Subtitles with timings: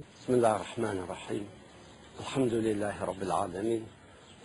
[0.00, 1.46] بسم الله الرحمن الرحيم
[2.20, 3.82] الحمد لله رب العالمين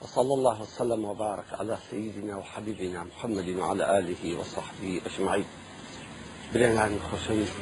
[0.02, 5.46] وصلى الله وسلم وبارك على سيدنا وحبيبنا محمد وعلى آله وصحبه أجمعين
[6.54, 7.00] برێنانی عن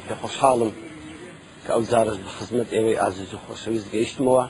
[0.08, 0.74] پێ خۆشحاڵم کە
[1.68, 4.44] كأوزار زارش بە خزمەت ئێوەی ئازیز و خۆشەویست گەیشتمەوە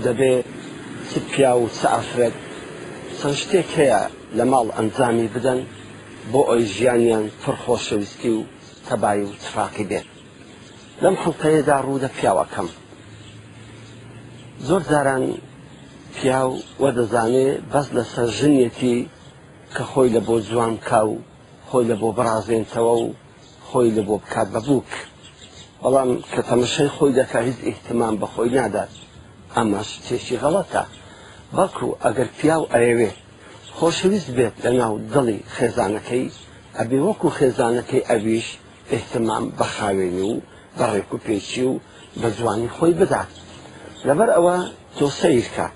[3.22, 4.02] چەند شتێک هەیە
[4.38, 5.60] لە ماڵ ئەنجامی بدەن
[6.32, 8.42] بۆ ئەوی ژیانیان پرخۆشەویستی و
[8.88, 10.08] تەبای و تفاقی بێت
[11.04, 12.68] لەم خڵتەیەدا ڕوودە پیاوەکەم
[14.68, 15.24] زۆر جاران
[16.16, 18.98] پیا و وە دەزانێ بەس لە سەر ژنیەتی
[19.76, 21.10] کە خۆی لە بۆ جوان کاو
[21.70, 23.08] خۆی لە بۆ بڕازێنتەوە و
[23.70, 24.92] خۆی لە بۆ بکات بەبووک
[25.82, 28.92] بەڵام کە تەمەشەی خۆی دەکا هیچ ئیحتمان بە خۆی نادات
[29.56, 30.84] ئەمە شتێکی غەڵەتە
[31.60, 33.12] وەکو ئەگەر پیاو ئەرێوێ
[33.78, 36.26] خۆشویست بێت لە ناو دڵی خێزانەکەی
[36.78, 38.48] ئەبێ وەکو خێزانەکەی ئەویش
[38.96, 40.44] احتمام بە خاوێنی و
[40.78, 41.74] بەڕێک و پێچی و
[42.22, 43.32] بە جوانی خۆی بدات
[44.08, 44.58] لەبەر ئەوە
[44.98, 45.68] تۆ سیرکە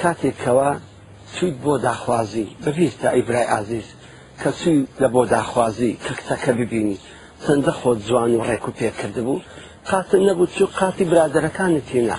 [0.00, 0.70] کاتێکەوە
[1.34, 3.88] سویت بۆ داخوازی بەبییر تا ئیبرای ئازیز
[4.40, 6.96] کە سوی لە بۆ داخوازی کەکتەکە ببینی
[7.44, 9.44] چەندە خۆت جوان و ڕێک و پێکرد بوو
[9.90, 12.18] قاتل نەبوو چ قاتی برادەرەکانی تێنا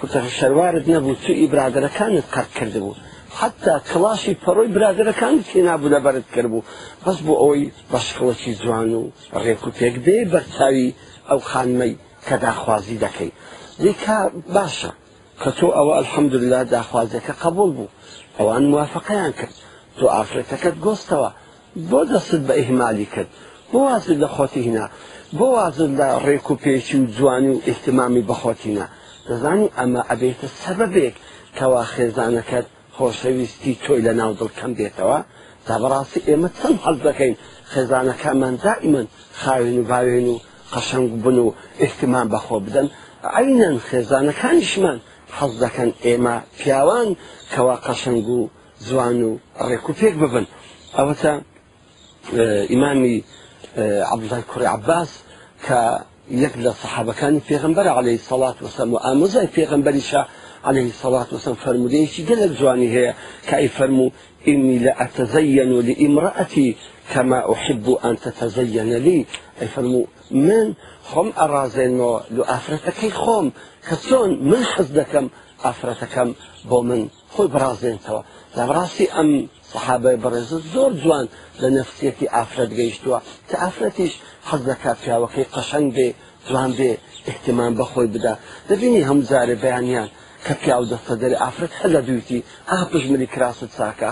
[0.00, 2.94] کورتە شەروارت نەبوو تو ئی برادەکانت قەت کردبوو
[3.40, 6.66] حتا کلاشی پەڕۆی برادەکان تێنابوو لەبەرت کردبوو
[7.04, 9.02] بەس بۆ ئەوەی بەشخڵەی جوان و
[9.44, 10.94] ڕێک و پێک بێ بەرچاوی
[11.28, 11.92] ئەو خانمەی
[12.26, 13.30] کە داخوازی دەکەی
[13.84, 14.18] دیکا
[14.56, 14.92] باشە
[15.42, 17.92] کە تۆ ئەوە ئەلحەمدللا داخوازەکە قبول بوو
[18.38, 19.54] ئەوان موافقیان کرد
[19.98, 21.30] تۆ ئافرەتەکەت گۆستەوە
[21.90, 23.30] بۆ دەست بە ئیهمالی کرد
[23.72, 24.86] بۆ وازت لە خۆتی هینا
[25.38, 28.86] بۆ وازت لە ڕێک و پێچی و جوانی و ئحتمامی بەخۆتینا
[29.28, 31.14] دەزانی ئەمە ئەبێتە سەبەبێک
[31.58, 35.18] کەوا خێزانەکەت خۆشەویستی تۆی لە ناو دڵکەم بێتەوە
[35.66, 37.34] تا بەڕاستی ئێمە چەند حەز دەکەین
[37.72, 39.06] خێزانەکانمان دائیمەن
[39.40, 40.40] خاوێن و باوێن و
[40.74, 41.46] قەشەنگ بن و
[41.84, 42.88] ئحتمان بەخۆ بدەن
[43.36, 44.98] عینەن خێزانەکانیشمان
[45.38, 47.08] حەز دەکەن ئێمە پیاوان
[47.52, 48.40] کەوا قەشەنگ و
[48.88, 49.30] زوان و
[49.68, 50.46] ڕێک و پێک ببن
[50.96, 51.32] ئەوەتە
[52.70, 53.16] ئیمامی
[54.12, 55.10] عبدڵای کوڕی عباس
[55.66, 55.80] کە
[56.34, 60.28] الصحابة كان في غنبر عليه الصلاة والسلام وآمزا في غنبر شاء
[60.64, 63.14] عليه الصلاة والسلام فرمو ليش قلب زواني هي
[63.48, 64.10] كأي فرمو
[64.48, 66.76] إني لأتزين لإمرأتي
[67.12, 69.26] كما أحب أن تتزين لي
[69.62, 70.74] أي فرمو من
[71.04, 73.50] خم أرازينو لأفرتك خم
[73.90, 75.28] كسون من حزدكم
[75.64, 76.34] أفرتكم
[76.68, 78.22] بومن خوي برازين توا
[78.56, 79.30] لە بڕاستی ئەم
[79.72, 81.26] سەحابای بەڕێز زۆر جوان
[81.62, 84.12] لە نفسیەتی ئافرەت گەیشتووە تا ئافرەتیش
[84.48, 86.08] حەز دەکات پیاوەکەی قەشنگ بێ
[86.48, 86.90] جوان بێ
[87.30, 88.34] احتیمان بەخۆی بدا
[88.70, 90.08] دەبینی هەمجارێ بەیانیان
[90.46, 94.10] کە پیا و دەستە دەری ئافرەت هە لە دویتی ئا پژمری کراس و چاکە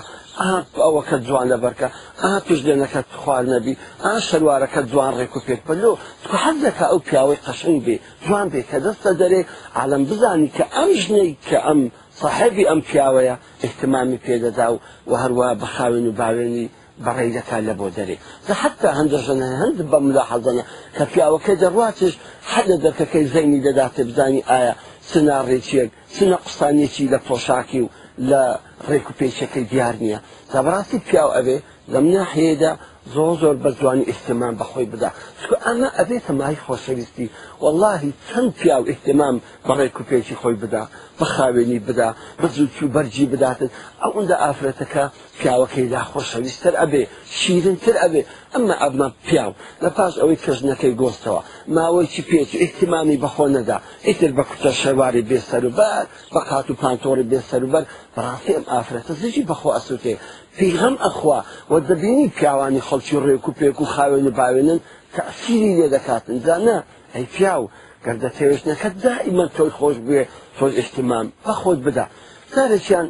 [0.85, 1.89] ئەوەکە جوان لە بەرکە
[2.23, 3.75] ئا پشتێنەکە خوارد نەبی
[4.05, 5.93] ئا شەلوارەکە جوان ڕێک و پێک پەلو
[6.25, 9.43] تو حەزەکە ئەو پیاوەی قەشنگ بێ جوان بێ کە دەستە دەرێ
[9.79, 11.81] عالم بزانی کە ئەم ژنەی کە ئەم
[12.21, 13.35] صاحبی ئەم پیاوەیە
[13.67, 14.77] احتمامی پێدەدا و
[15.11, 16.67] و هەروە بەخاوین و باوێنی
[17.05, 18.17] بەڕێ دەکات لە بۆ دەرێ
[18.47, 20.65] زە حتا هەندژەنە هەند بە ملا حەزەنە
[20.97, 22.15] کە پیاوەکە دەڕاتش
[22.53, 24.73] حد دەکەکەی زەینی دەداتێ بزانی ئایا
[25.11, 27.89] سناڕێکیەک سنە قستانێکی لە پۆشاکی و
[28.31, 28.43] لە
[28.89, 30.19] ڕێک و پێچەکەی دیار نییە
[30.51, 31.57] تا بەڕاستی پیاو ئەبێ
[31.93, 32.73] لەم ناحێدا
[33.15, 35.11] زۆر زۆر بە جوانی ئیسمان بەخۆی بدا
[35.43, 37.29] چکە ئەمە ئەبێتە مای خۆشەویستی
[37.63, 39.37] واللهی چەند پیا و ئیحتمام
[39.67, 40.85] بەڕێک و پێێکی خۆی بدا
[41.21, 42.09] بەخاوێنی بدا
[42.43, 43.71] بەزووکی و بەرجی بداتن
[44.05, 45.03] ئەوەندا ئافرەتەکە
[45.39, 47.03] پیاوەکەی دا خۆشەویستتر ئەبێ
[47.39, 48.23] شیرنتر ئەبێ
[48.55, 49.53] ئەمە ئەمە پیاو
[49.85, 51.41] لە پاش ئەوەی کەژنەکەی گۆستەوە
[51.77, 57.85] ماوەیکی پێچ احتیمامی بەخۆ نەدا ئیتر بە کوتە شەواری بێسەروبەر بە قات و پانتۆری بێسەروبەر
[58.15, 60.15] بەڕاستیم ئافرەتە زیی بەخۆ ئەسووتێ
[60.59, 61.41] پیغەم ئەخوا
[61.71, 64.81] و دەبینی پیاوانی خەڵکی ڕێک و پێک و خاوێنی باوێنن
[65.15, 66.79] تەسیری لێ دەکاتن زانە
[67.15, 67.65] ئەی پیاو
[68.05, 70.23] گەردە تێوشنەکە دائیمە تۆی خۆش بێ
[70.59, 72.07] تۆز احتیمام بەخۆت بدا
[72.55, 73.07] کارێکیان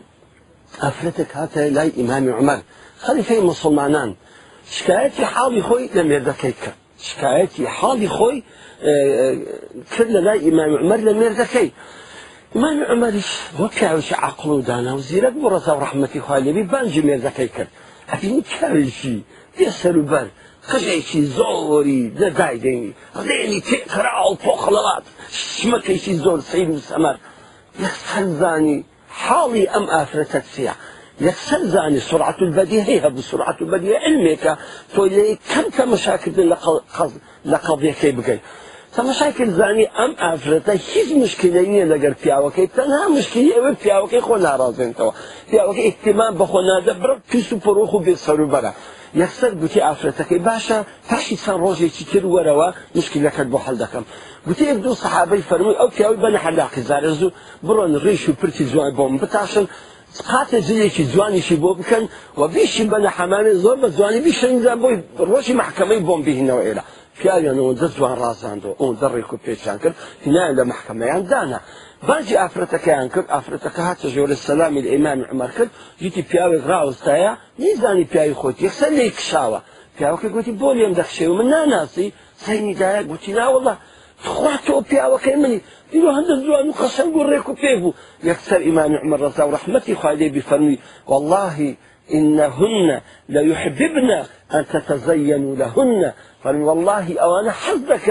[0.83, 2.60] ئافرەتێک هاتە لای ئیمامی عمەر
[3.05, 4.10] خەلیفەی مسلمانان
[4.74, 6.78] شکایەتی حاڵی خۆی لە مێردەکەی کرد
[7.09, 8.39] شکایەتی حاڵی خۆی
[9.95, 11.68] کرد لە لای ئیمان عمەر لە مێردەکەی
[12.54, 13.30] ئیمان عمەریش
[13.60, 17.71] وەک پیاوێکی عقل و دانا و زیرەک بڕەتە و ڕحمەتی خوالێبی بانجی مێردەکەی کرد
[18.13, 19.16] ئەین پیاوێکی
[19.57, 20.27] پێ سەروبەر
[20.69, 22.92] خشێکی زۆری دەدایدێنی
[23.28, 25.04] ڕێنی تێکرا و پۆخڵات
[25.59, 27.16] شمەکەیشی زۆر سیر و سەمەر
[27.84, 28.78] یەک هەنزانی
[29.21, 30.74] حاڵی ئەم ئافرەتە چیە
[31.21, 32.36] يكسل زاني سرعة
[32.71, 34.57] هي بسرعة البديهية علميك
[34.95, 36.57] تولي كم تمشاكل
[37.47, 38.39] لقضية كي بكي
[38.97, 44.95] تمشاكل زاني أم أفرطة هيز مشكلة إني لقر فياوكي تنها مشكلة إني فياوكي خونا رازين
[44.95, 45.10] توا
[45.51, 48.74] فياوكي اهتمام بخونا دبرا كسو بروخو بيصارو برا
[49.15, 54.03] يكسل بتي أفرطة كي باشا تحشي سان روجي تكير وروا مشكلة كد بحل دكم
[54.47, 57.30] بتي ابدو صحابي فرمي أوكي أوي بنا حلاقي زارزو
[57.62, 59.66] برون ريشو برتي زوان بوم بتاشن
[60.30, 62.04] قاتە جلێکی جوانیشی بۆ بکەن
[62.41, 64.97] و بیشین بە لە حەمانێ زۆر بە جوانی بیشەنیدان بۆی
[65.30, 66.83] ڕۆژی محکەمەی بۆمبیهینەوە ئێرە
[67.21, 71.60] پیاویانەوەدە جوان ڕازاندەوە ئەو دەڕێک و پێچان کرد هینیان لە محکەمەیان دانا
[72.09, 75.71] باجی ئافرەتەکەیان کرد ئافرەتەکە هاتە ژێورە سەلامی لە ئێمان عمەر کرد
[76.07, 77.33] یتی پیاوێک ڕاوستایە
[77.65, 79.60] نیزانی پیاوی خۆت یەکسەر لی کشاوە
[79.98, 82.09] پیاوەکە گوتی بۆ لێم دەخشێ و من ناناسی
[82.45, 83.74] سەینیدایە گوتی ناوەڵە
[84.24, 85.60] خواتەوە پیاوەکەی منی
[85.91, 87.95] دیرو هەندە جوان و خەسەنگ و ڕێک و پێبوو
[88.30, 90.77] یەکسەر ئیمامی عمر ڕزا و ڕحمەتی خوادێ بیفەرمی
[91.10, 91.72] واللهی
[92.16, 93.01] إنهن
[93.34, 94.09] ليحببن
[94.54, 98.07] أن تتزينوا لهن فمن والله أوانا حظك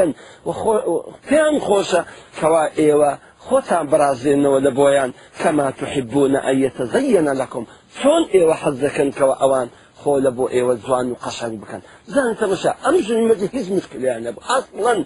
[0.45, 2.05] وكان خوشة
[2.41, 7.65] كوا إيوا خوتان برازين ولا بويان كما تحبون أن يتزين لكم
[8.03, 9.69] شون إيوا حظك كوا أوان
[10.05, 11.81] خۆلە بۆ ئێوە جوان و قەشنگ بکەن
[12.13, 14.99] زانتەمەشا ئەم ژمەدی هیچ مشکلیان نەبوو ئەسڵەن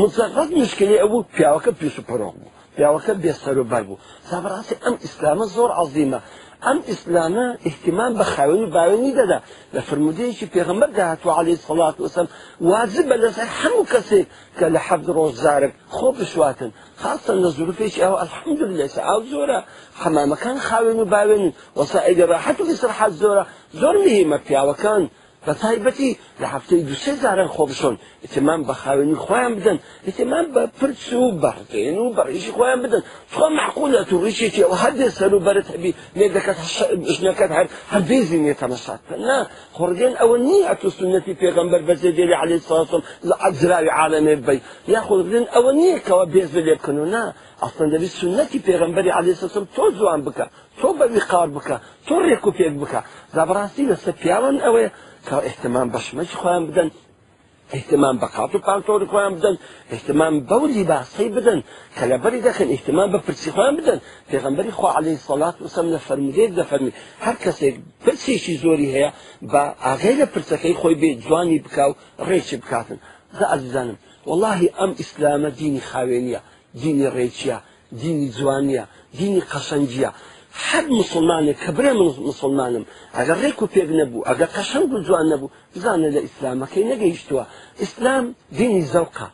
[0.00, 4.94] مسەفەت مشکلی ئەوبوو پیاوەکە پیش و پڕۆ بوو پیاوەکە بێسەر و بەر بوو سابڕاستی ئەم
[5.04, 6.20] ئیسلامە زۆر عزیمە
[6.64, 9.38] ئەم ئیسلامە احتیمان بە خاوێن و فرموده دەدا
[9.74, 11.62] لە فرمودەیەکی پێغمبەر داهاتوە علی و
[12.14, 12.28] سلام
[12.70, 14.26] واجب سر لەسەر هەموو کەسێک
[14.58, 14.66] کە
[15.16, 16.70] روز زارب خوب شواتن خۆ بشواتن
[17.02, 19.58] خاصن او زورفێکی ئەو ئەلحەمدل لەسە ئاو زۆرە
[20.02, 23.44] حەمامەکان خاوێن و باوێنن وەسائلی ڕاحەت سر لەسەر حەز زۆرە
[23.80, 25.02] زۆر مهمە پیاوەکان
[25.46, 26.10] بە تایبەتی
[26.42, 27.94] لە هەفتەی دوسێ زاران خۆ بشۆن
[28.24, 29.78] ئتمان بە خاوێنی خۆیان بدەن
[30.08, 33.02] ئتمان بە پرچ و بەڕێن و بەڕیشی خۆیان بدەن
[33.34, 36.58] خۆ معقولە تو ڕیشێکی ئەو هەدێ سەر و بەرت هەبی نێ دەکەت
[37.16, 39.38] ژنەکەت هەر هەبێزی نێتەمەشات نا
[39.76, 44.58] خۆرگێن ئەوە نییە تو سنەتی پێغمبەر بەزێ دێری علی ساسم لە ئەجراوی عالمێ بی
[44.94, 47.24] یاخودن ئەوە نییە کەەوە بێز بە لێ بکەن و نا
[47.62, 50.46] ئەستان دەوی سنەتی پێغمبەری علی سسم تۆ جوان بکە
[50.80, 51.76] تۆ بەوی قار بکە
[52.08, 53.00] تۆ ڕێک و پێک بکە
[53.36, 54.90] زابڕاستی لەسەر پیاوان ئەوەیە
[55.28, 56.90] کا احتمام بە شمەی خۆیان بدەن
[57.72, 59.56] احتمام بە قات و پانتۆری خۆیان بدەن
[59.94, 61.60] احتمام بەولی باسی بدەن
[61.96, 64.00] کە لەبەری دەخن احتمام بە پرسی خۆیان بدەن
[64.30, 66.92] پێغمبەری خوا عليهەی سەڵات وسم لە فەرمودێت دەفەرمی
[67.24, 67.74] هەر کەسێک
[68.06, 69.10] پرسێکی زۆری هەیە
[69.52, 71.92] بە ئاغی لە پرسەکەی خۆی بێ جوانی بکاو
[72.28, 72.98] ڕێکی بکاتن
[73.38, 73.96] زە ئەزانم
[74.26, 76.40] واللهی ئەم ئیسلامە دینی خاوێنیە
[76.82, 77.58] دینی ڕێکیە
[78.02, 78.84] دینی جوانیە
[79.18, 80.10] دینی قەشەنجیە
[80.68, 81.92] هەر مسلمانێک کە برێ
[82.28, 82.84] مسلمانم
[83.16, 87.44] ئەگەر ڕێک و پێک نەبوو ئەگە قەشەم و جوان نەبوو بزانە لە ئیسلامەکەی نەگەیشتووە
[87.82, 88.24] ئیسلام
[88.58, 89.28] دینی زەوقە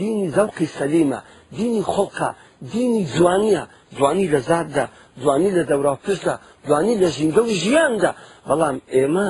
[0.00, 1.20] دینی زەوقی سەلیمە
[1.58, 2.28] دینی خۆڵکە
[2.74, 3.62] دینی جوانیە
[3.96, 4.86] جوانی لە زاددا
[5.22, 6.34] جوانی لە دەوراپشدا
[6.68, 8.10] جوانی لە ژینگە و ژیاندا
[8.48, 9.28] بەڵام ئێمە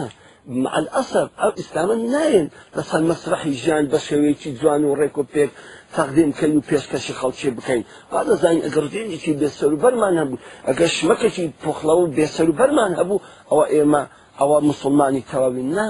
[0.48, 5.50] مع الأسف أو إسلاما ناين لسان مسرحي جان بشويتي جوان وريكو بيك
[5.96, 7.82] تەقدیم کەین و پێشکەشی خەڵکی بکەین
[8.12, 10.38] وادە زانین ئەگەردێنێکی بێسەر و بەرمان هەبوو
[10.68, 13.20] ئەگەر شمەکەکی پۆخڵە و بێسەر و بەرمان هەبوو
[13.50, 14.02] ئەوە ئێمە
[14.40, 15.88] ئەوە مسلمانی تەواوی نا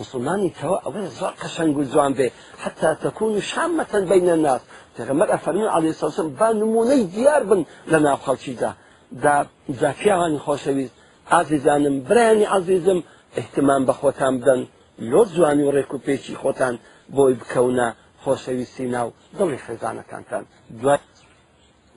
[0.00, 2.28] مسلمانی تەوا ئەوە زۆر قەشەنگ و جوان بێ
[2.62, 4.60] حتا تەکون و شامەتەن بینە ناس
[4.98, 7.60] پێغەمبەر ئەفەرمین عەلەیهی سەوسم با نمونەی دیار بن
[7.92, 8.70] لە ناو خەڵکیدا
[9.22, 9.36] دا
[9.80, 10.94] دا پیاوانی خۆشەویست
[11.38, 13.00] عزیزانم برانی عزیزم
[13.36, 14.60] احتمان بە خۆتان بدەن
[15.10, 16.74] لۆ جوانی و ڕێک و پێچی خۆتان
[17.16, 17.88] بۆی بکەونە
[18.22, 19.08] خۆشەویستی ناو
[19.38, 20.42] دڵی خێزانەکانتان
[20.80, 20.98] دوای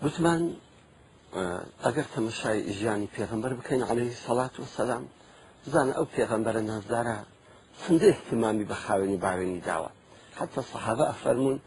[0.03, 0.41] گوتمان
[1.85, 5.03] ئەگەر تەمەشای ژیانی پێغمبەر بکەین عليهەی سەڵات و سەسلام
[5.71, 7.17] زانە ئەو پێغمبەرە نازدارە
[7.83, 9.89] سندە احتمامی بە خاوێنی باوێنی داوە
[10.39, 11.59] حتا سەحابە ئەفەرمونون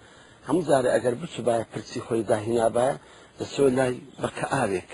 [0.49, 2.89] هەموو زارە ئەگەر بچ باە پرسی خۆی داهینابە
[3.39, 4.91] لە سۆ لای بەکە ئاوێک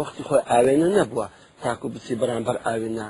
[0.00, 1.26] وەختی خۆی ئاوێنە نەبووە
[1.62, 3.06] تاکو بچی بەرامبەر ئاوێنە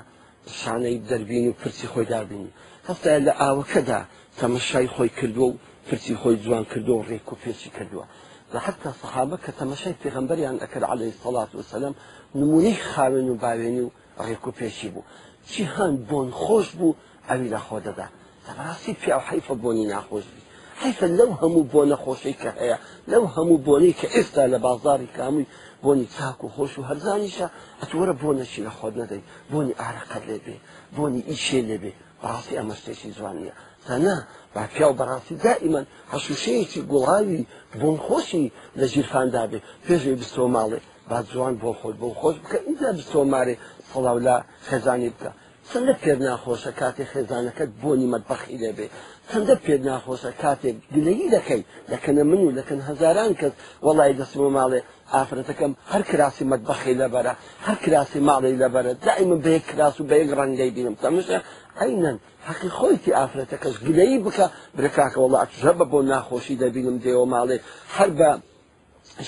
[0.55, 2.51] شانەی دەربین و پرسی خۆیدار بینی
[2.89, 4.01] هەفتای لە ئاوەکەدا
[4.41, 8.07] تەمەشای خۆی کردووە و پرسی خۆی جوان کردو و ڕێک و پێچی کردووە
[8.55, 11.95] لە حتا سەحابە کە تەمەشای پێغمبەریان ئەکرد عليه سەڵات وسلام
[12.41, 13.91] نمونەی خاوێن و باوێنی و
[14.27, 15.05] ڕێک و پێچی بوو
[15.51, 16.97] چی هەند بۆن خۆش بوو
[17.29, 18.09] ئەوی لە خۆ دەدا
[18.47, 20.45] دەڕاستی پیا حیفە بۆنی ناخۆش بوو
[20.85, 22.79] حیفە لەو هەموو بۆ نەخۆشەی کە هەیە
[23.13, 25.47] لەو هەموو بۆنەی کە ئێستا لە بازاری کامووی
[25.85, 27.47] بۆنی چاک و خۆش و هەرزانیشە
[27.81, 30.57] ئەتوەرە بۆ نەچی لە خۆت نەدەی بۆنی ئارەقەت لێبێ
[30.97, 31.93] بۆنی ئیشێ لێبێ
[32.25, 33.55] ڕاستی ئەمە شتێکی جوان نیە
[33.87, 34.17] تەنە
[34.55, 37.43] با پیا و بەڕاستی دائیمەن هەشوشەیەکی گوڵاوی
[37.81, 38.47] بۆن خۆشی
[38.81, 40.79] لە ژیرفاندا بێ پێشێ بستۆ ماڵێ
[41.11, 43.55] با جوان بۆ خۆت بۆ خۆش بکە اینجا بستۆمارێ
[43.91, 44.37] سەڵاو لە
[44.69, 45.31] خێزانی بکە
[45.73, 48.87] چەندە پێر ناخۆشە کاتێک خێزانەکەت بۆ نیمەت بەخی لەبێ
[49.31, 53.53] چەندە پێر ناخۆشە کاتێک گلەیی دەکەی لەکەنە من و لەکەن هزاران کەس
[53.87, 54.81] وڵی دەسمە ماڵێ
[55.15, 57.33] ئافرەتەکەم هەر کراسی مەتبەخی لەبەرە
[57.67, 61.39] هەر کراسی ماڵی لەبەرە دائمە بەیەک کراس و بەیەک ڕەنگەی بینم تەمشە
[61.83, 62.17] عینەن
[62.49, 64.47] حەقی خۆیتی ئافرەتەکەش گلەیی بکە
[64.77, 67.59] برکاکە وڵات ژەبە بۆ ناخۆشی دەبینم دێوە ماڵێ
[67.97, 68.31] هەر بە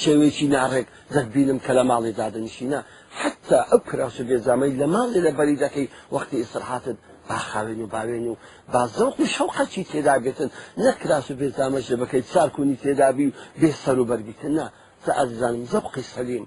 [0.02, 2.80] شێوێکی ناڕێک دەبینم کە لە ماڵی دادنشینە
[3.22, 6.98] حتا ئەو کراش بێزامەی لە ماڵی لە بەری دەکەی وەختی ئیسراحاتت
[7.28, 8.40] باخاوێن و باوێن و
[8.72, 10.50] بازەڵق و شەوقەچی تێدا بێتن
[10.84, 14.66] نەکراس و بێزامەش بەکەیت چارکونی تێدابی و بێسەر و بەرگیتن نا
[15.04, 16.44] تا ئازانم زەبقی سەلیم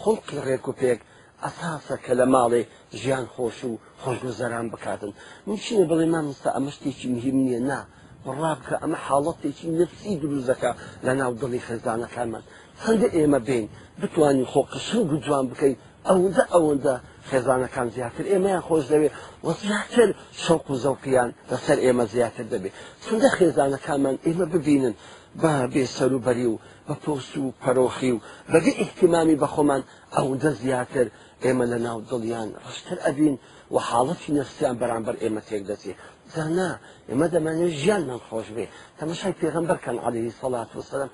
[0.00, 1.00] خڵقی ڕێک و پێک
[1.44, 2.62] ئەساسە کە لە ماڵێ
[3.02, 5.12] ژیان خۆش و خۆشگوزەران بکاتن
[5.48, 7.80] نوچینە بڵێ مام ستا ئەمە شتێکی مهم نییە نا
[8.24, 10.70] بڕابکە ئەمە حاڵەتێکی نفسی دروزەکە
[11.06, 12.44] لە ناو دڵی خێزانەکانمان
[12.84, 13.66] هەندە ئێمە بین
[14.02, 15.76] بتوانین خۆ قشنگ و جوان بکەین
[16.08, 16.94] ئەوەندە ئەوەندە
[17.28, 19.14] خێزانەکان زیاتر ئێمەیان خۆش دەوێت
[19.46, 20.08] وە زیاتر
[20.42, 24.94] شەوق و زەوقیان لەسەر ئێمە زیاتر دەبێت چنددە خێزانەکانمان ئێمە ببینن
[25.42, 26.56] بە بێسەر و بەری و
[26.86, 28.18] بە پۆست و پەرۆخی و
[28.52, 29.82] بەگە ئیحتیمامی بەخۆمان
[30.16, 31.06] ئەوەندە زیاتر
[31.44, 33.34] ئێمە لە ناو دڵیان ڕشتر ئەبین
[33.72, 35.98] و حاڵەتی نەستیان بەرامبەر ئێمە تێک دەچێت
[36.34, 36.70] زانا
[37.08, 38.66] ئێمە دەمانێت ژیانمان خۆش بێ
[38.98, 41.10] تەمەشای پێغمبەرکەن عليهەی سەڵات وسلام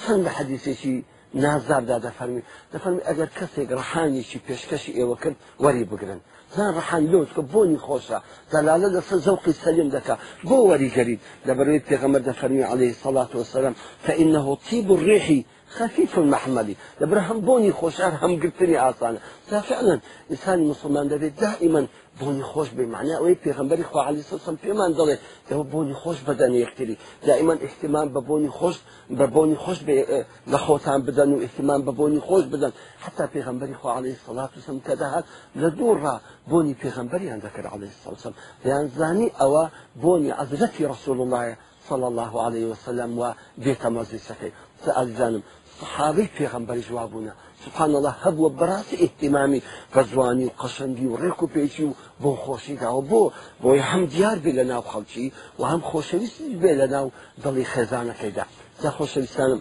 [0.00, 0.96] چەند لە حەدیسێکی
[1.38, 2.42] نازاردا دەفەرمی
[2.74, 6.20] دەفەرمی ئەگەر کەسێک ڕحانیشی پێشکەشی ئێوە کرد وەری بگرن
[6.56, 8.18] زان ڕحان لۆچکە بۆنی خۆشە
[8.52, 10.14] دەلالە لەسەر زەوقی سەلیم دەکە
[10.48, 15.26] بۆ وەریگەری لەبەروی پێغەمە دەفەرمی عليه سەڵات وسلام فإنه طيب الريح
[15.70, 20.00] خفيف محملي لبرهم هم بوني خوش هم قلتني عصانا فعلا
[20.30, 21.86] إنسان مسلمان دابت دائما
[22.20, 25.18] بوني خوش بمعنى وي بيغمبري خو علي صلى الله عليه وسلم
[25.50, 26.96] ضلي بوني خوش بدن يكتري
[27.26, 28.76] دائما اهتمام ببوني خوش
[29.10, 29.78] ببوني خوش
[30.46, 35.24] بخوتان اه، بدن واهتمام ببوني خوش بدن حتى بيغمبري خو عليه الصلاة والسلام كدهات
[35.56, 38.34] لدور را بوني بيغمبري عندك عليه الصلاة والسلام
[38.64, 41.56] لأن زاني أو بوني عزلتي رسول الله
[41.88, 44.52] صلى الله عليه وسلم وبيت مزيسكي
[44.84, 45.42] سألزانم
[45.80, 47.34] صحابي في غنبر جوابنا
[47.64, 49.62] سبحان الله هبوە بەڕاستی ئحتیمامی
[49.94, 53.22] بەزوانی و قەشەندی و ڕێک و پێچی و بۆ خۆشیداوە بۆ
[53.62, 55.26] بۆی هەم دیار بێ لە ناو خەڵکی
[55.58, 57.06] و هەم خۆشەویستی بێ لە ناو
[57.44, 58.44] دڵی خێزانەکەیدا
[58.82, 59.60] جا خۆشەویستانم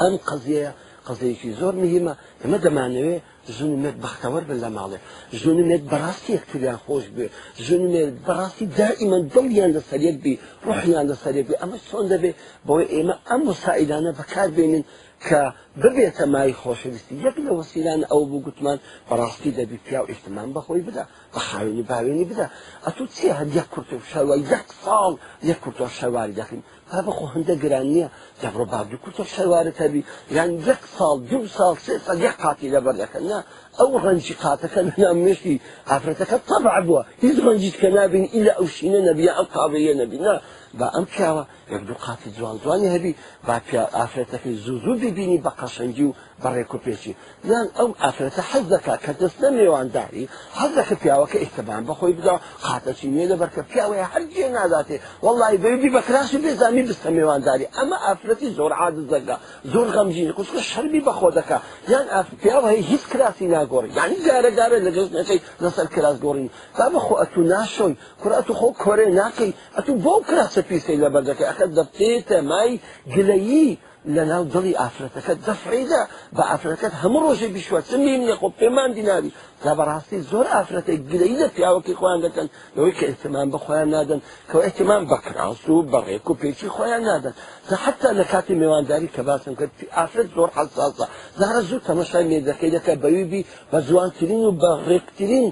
[0.00, 0.70] هەم قزیەیە
[1.08, 2.12] قزەیەکی زۆر مهمە
[2.44, 3.22] ئمە دەمانەوێت
[3.58, 4.98] ژنمێت بەختەوەەر بن لە ماڵێ
[5.42, 7.26] ژنمێت بەڕاستی یەکتریان خۆش بێ
[7.66, 10.34] ژنمێت بەڕاستی دائیمە دڵیان لە سەرێت بی
[10.68, 12.30] ڕحیان لە سەرێبی ئەمە چۆن دەبێ
[12.66, 14.84] بۆی ئێمە ئەم وسائلانە بەکاربێنین
[15.24, 15.42] کە
[15.82, 20.82] ببێتە مای خۆشەویستی یەک لە وەسیلان ئەو بوو گوتمان بەڕاستی دەبی پیا و ئیشتمان بەخۆی
[20.88, 21.04] بدا
[21.34, 22.46] بە خاوێنی باوێنی بدا
[22.84, 25.12] ئەتوو چی هەدیە کورت و شەوە یەک ساڵ
[25.50, 28.08] یەک کورتۆ شەواری دەخیم تا بەخۆ هەندە گران نییە
[28.42, 30.02] جەڕۆ باردو کورتۆ شەوارە تەبی
[30.36, 33.38] یان یەک ساڵ دو ساڵ سێ ساڵ یەک قاتی لەبەر دەکەن نا
[33.80, 39.00] ئەو ڕەنجی قاتەکە لەنام مشتی ئافرەتەکە تەبع بووە هیچ ڕەنجیت کە نابین ئیلا ئەو شینە
[39.08, 40.36] نەبیە ئەو قابەیە نەبینا
[40.78, 43.12] بە ئەم پیاوە یەک دوو قاتی جوان جوانی هەبی
[43.46, 43.54] با
[43.98, 47.12] ئافرەتەکەی زوو زوو ببینی بە قەشەنگی و بەڕێک و پێچی
[47.50, 50.24] یان ئەو ئافرەتە حەز دەکا کە دەست لە نێوانداری
[50.58, 52.34] هەر دەکە پیاوەکە ئیتەبان بەخۆی بدا
[52.66, 58.48] خاتەچی نوێ لەبەر کە پیاوەیە هەرگێ ناداتێ وڵی بەیدی بەکراشی بێزانی بستە نێوانداری ئەمە ئافرەتی
[58.58, 59.36] زۆر عادز دەگا
[59.72, 61.58] زۆر غەمجینی کوچکە شەربی بەخۆ دەکا
[61.92, 62.06] یان
[62.42, 67.14] پیاوە هیچ کراسی نادا گۆڕی یعنی جارە جارە لەگەڵ نەچەی لەسەر کراس گۆڕین تا بەخۆ
[67.20, 72.36] ئەتو ناشۆی کورات و خۆ کۆرێ ناکەی ئەتو بۆ کراسە پیسی لە بەردەکەی ئەکە دەبتێتە
[72.50, 72.72] مای
[73.14, 73.70] گلەیی
[74.16, 76.02] لە ناو دڵی ئافرەتەکە دەفعیدا
[76.36, 79.30] بە ئافرەکەت هەموو ڕۆژێ بیشوە چمی نیە خۆ پێمان دیناری
[79.64, 82.46] تا بەڕاستی زۆر ئافرەتە گرەی لە پیاوەکی خۆیان دەکەن
[82.76, 87.02] لەوەی کە ئەتمان بە خۆیان نادەن کەەوە ئەتمان بە کراس و بەڕێک و پێچی خۆیان
[87.10, 87.34] نادەن
[87.68, 91.06] تا حتا لە کاتی میێوانداری کە باسم کرد ئافرەت زۆر حساسە
[91.40, 95.46] زارە زوو تەمەشای مێدەکەی دەکە بەویبی بە جوانترین و بە ڕێکترین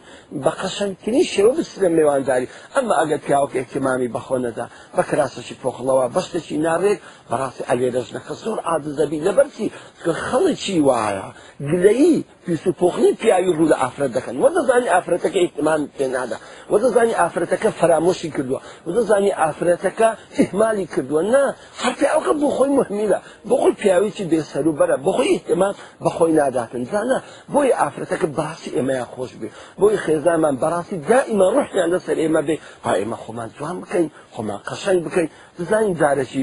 [0.45, 6.57] بە قەشەمترین شێوە بسرە میێوانداری ئەمە ئەگەر پیاوەکە ئەتمامی بەخۆ نەدا بە کراسەشی پۆخڵەوە بەشتێکی
[6.67, 6.99] ناڕێک
[7.31, 9.67] بەڕاستی ئەلێ دەژنەکە زۆر عادز دەبی لەبەرچی
[10.03, 11.29] کە خەڵکی وایە
[11.71, 16.37] گلەیی پیسوپۆخنی پیاوی ڕوو لە ئافرەت دەکەن وەدەزانی ئافرەتەکە ئیحتمان پێنادا
[16.73, 20.09] وەدەزانی ئافرەتەکە فرامۆشی کردووە وەدەزانی ئافرەتەکە
[20.39, 21.43] ئیحمالی کردووە نا
[21.83, 23.19] هەر پیاوەکە بۆ خۆی مهمیلە
[23.51, 25.75] بەخۆی پیاویی بێسەر و بەرە بەخۆی ئیحتمان
[26.05, 27.19] بەخۆی ناداتن زانە
[27.55, 29.49] بۆی ئافرەتەکە باسی ئێمەیان خۆش بێ
[29.81, 35.01] بۆی خێزامان بەڕاستی دائیمە ڕحیان لەسەر ئێمە بێ پا ئێمە خۆمان جوان بکەین خۆمان قەشەنگ
[35.07, 36.43] بکەین دزانی دارەشی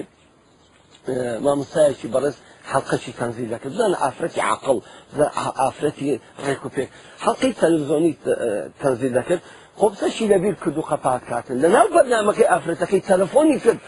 [1.46, 2.39] مامۆسایەکی بەڕست
[2.70, 4.77] حەڵقەی تەنزیلەکە زان ئافرەتی عقل
[5.62, 6.10] ئافرەتی
[6.46, 6.89] ڕێکوپێک
[7.25, 8.13] حەڵقی تەلزۆنی
[8.82, 9.41] تەنزیل دەکرد
[9.80, 13.80] خۆبسەشی لەبیر کرد و خەپات کاتن لە ناو بەرنمەکەی ئافرەتەکەی تەلەفۆنی کرد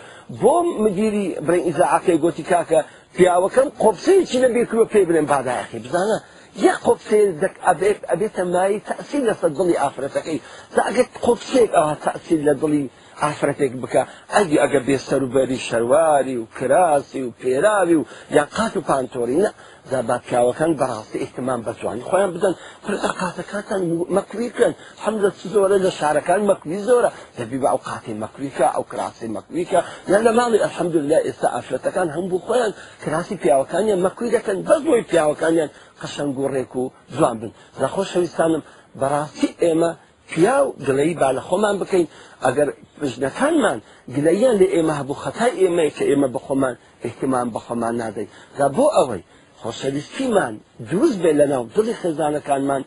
[0.42, 2.80] بۆ مدیری برین ئیزاعەکەی گوتی کاکە
[3.16, 6.18] پیاوەکەم قۆبسەیەکی لەبیر کرد پێی بێن بادایەکەی بزانە
[6.62, 7.30] یا قوبسێن
[7.68, 10.40] ئەبێت ئەبێتە مای تەسی لەسەر دڵی ئافرەتەکەی
[10.76, 12.84] تا ئەگەت قوبسێک ئەوە تەسی لە دڵی
[13.24, 14.02] ئافرەتێک بکە
[14.34, 18.06] ئەگی ئەگە بێ سەروبەری شەرواری و کراسی و پێراوی و
[18.38, 19.50] یا قات و پانتۆرینە
[19.92, 22.54] زاباتکاوەکان بەڕاستی ئیحتمان بەجوانی خۆیان بدەن
[22.86, 23.82] پردا قاتەکانتان
[24.18, 29.28] مەکویکەن حەمزە چ زۆرە لە شارەکان مەکوی زۆرە دەبی بە ئەو قاتی مەکویکە ئەو کراسی
[29.38, 29.80] مەکویکە
[30.12, 32.72] یان لە ماڵی ئەحەمدللا ئێستا ئافرەتەکان هەم بوو خۆیان
[33.04, 35.70] کراسی پیاوەکانیان مەکوی دەکەن بەزۆی پیاوەکانیان
[36.04, 36.84] قەشنگ و ڕێک و
[37.16, 37.52] جوان بن
[37.84, 38.62] نەخۆشەویستانم
[39.02, 39.92] بەڕاستی ئێمە
[40.32, 42.08] پیا و گلەی با لە خۆمان بکەین
[42.46, 42.70] ئەگەر
[43.12, 43.78] ژنەکانمان
[44.16, 46.76] گلەیان لە ئێمە هەبوو خەتای ئێمەی کە ئێمە بخۆمان
[47.08, 49.22] احتیمان بەخۆمان نادەین دا بۆ ئەوەی
[49.62, 50.54] خۆشەویستیمان
[50.92, 52.84] دروست بێ لە ناو دڵی خێزانەکانمان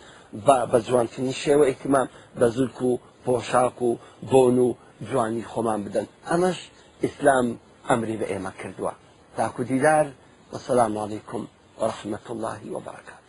[0.71, 2.07] بە جوانترین شێوە احتیمان
[2.39, 2.93] بە زولک و
[3.25, 3.91] پۆشاک و
[4.33, 4.69] بۆن و
[5.09, 6.59] جوانی خۆمان بدەن ئەمەش
[7.05, 7.47] ئیسلام
[7.89, 8.93] ئەمری بە ئێمە کردووە
[9.37, 10.07] تاکو دیدار
[10.53, 11.43] وسلام علیکم
[11.79, 13.26] ورحمة الله وبركاته